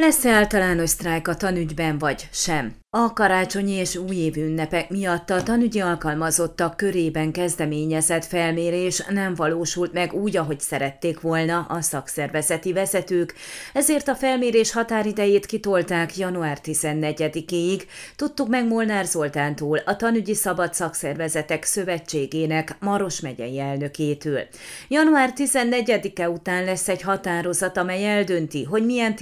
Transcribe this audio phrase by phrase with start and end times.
[0.00, 2.80] Lesz-e általános sztrájk a tanügyben vagy sem?
[2.96, 10.14] A karácsonyi és újév ünnepek miatt a tanügyi alkalmazottak körében kezdeményezett felmérés nem valósult meg
[10.14, 13.34] úgy, ahogy szerették volna a szakszervezeti vezetők,
[13.72, 17.82] ezért a felmérés határidejét kitolták január 14-ig.
[18.16, 24.40] Tudtuk meg Molnár Zoltántól, a Tanügyi Szabad Szakszervezetek Szövetségének Maros megyei elnökétől.
[24.88, 29.14] Január 14-e után lesz egy határozat, amely eldönti, hogy milyen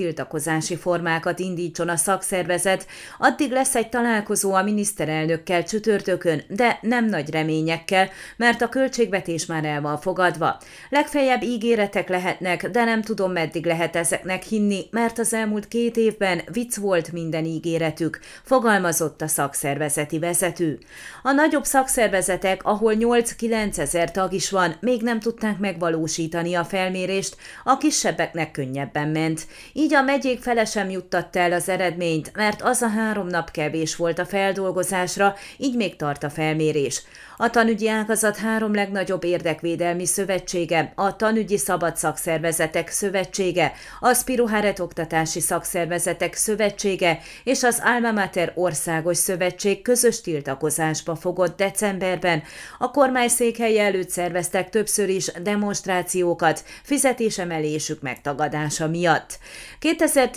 [0.69, 2.87] tiltakozási formákat indítson a szakszervezet,
[3.19, 9.65] addig lesz egy találkozó a miniszterelnökkel csütörtökön, de nem nagy reményekkel, mert a költségvetés már
[9.65, 10.59] el van fogadva.
[10.89, 16.41] Legfeljebb ígéretek lehetnek, de nem tudom, meddig lehet ezeknek hinni, mert az elmúlt két évben
[16.53, 20.79] vicc volt minden ígéretük, fogalmazott a szakszervezeti vezető.
[21.23, 27.37] A nagyobb szakszervezetek, ahol 8-9 ezer tag is van, még nem tudták megvalósítani a felmérést,
[27.65, 29.47] a kisebbeknek könnyebben ment.
[29.73, 33.97] Így a megyék fele sem juttatta el az eredményt, mert az a három nap kevés
[33.97, 37.03] volt a feldolgozásra, így még tart a felmérés.
[37.41, 45.41] A tanügyi ágazat három legnagyobb érdekvédelmi szövetsége, a Tanügyi Szabad Szakszervezetek Szövetsége, a Spiruháret Oktatási
[45.41, 52.43] Szakszervezetek Szövetsége és az Alma Mater Országos Szövetség közös tiltakozásba fogott decemberben.
[52.79, 59.39] A kormány székhelye előtt szerveztek többször is demonstrációkat fizetésemelésük megtagadása miatt.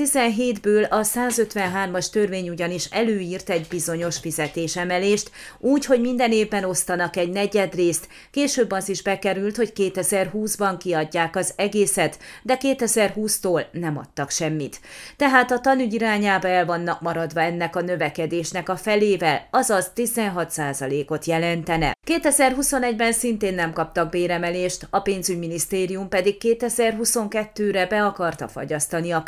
[0.05, 7.29] 2017-ből a 153-as törvény ugyanis előírt egy bizonyos fizetésemelést, úgy, hogy minden évben osztanak egy
[7.29, 14.79] negyedrészt, később az is bekerült, hogy 2020-ban kiadják az egészet, de 2020-tól nem adtak semmit.
[15.17, 21.93] Tehát a tanügy irányába el vannak maradva ennek a növekedésnek a felével, azaz 16%-ot jelentene.
[22.07, 29.23] 2021-ben szintén nem kaptak béremelést, a pénzügyminisztérium pedig 2022-re be akarta fagyasztani a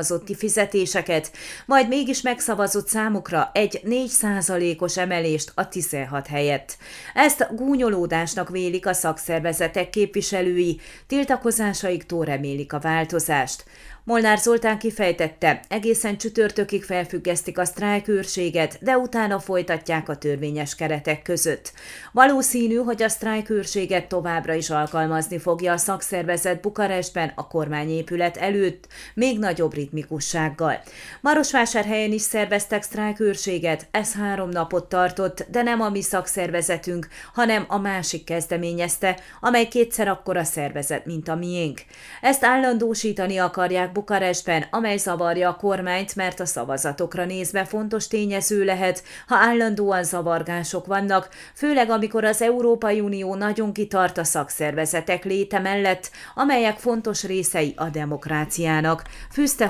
[0.00, 1.30] közalkalmazotti fizetéseket,
[1.66, 6.76] majd mégis megszavazott számukra egy 4%-os emelést a 16 helyett.
[7.14, 13.64] Ezt gúnyolódásnak vélik a szakszervezetek képviselői, tiltakozásaiktól remélik a változást.
[14.04, 21.72] Molnár Zoltán kifejtette, egészen csütörtökig felfüggesztik a sztrájkőrséget, de utána folytatják a törvényes keretek között.
[22.12, 29.38] Valószínű, hogy a sztrájkőrséget továbbra is alkalmazni fogja a szakszervezet Bukarestben a kormányépület előtt, még
[29.38, 30.80] nagyobb ritmikussággal.
[31.20, 37.78] Marosvásárhelyen is szerveztek sztrájkőrséget, ez három napot tartott, de nem a mi szakszervezetünk, hanem a
[37.78, 41.80] másik kezdeményezte, amely kétszer akkora szervezet, mint a miénk.
[42.20, 49.02] Ezt állandósítani akarják Bukarestben, amely zavarja a kormányt, mert a szavazatokra nézve fontos tényező lehet,
[49.26, 56.10] ha állandóan zavargások vannak, főleg amikor az Európai Unió nagyon kitart a szakszervezetek léte mellett,
[56.34, 59.66] amelyek fontos részei a demokráciának, fűzte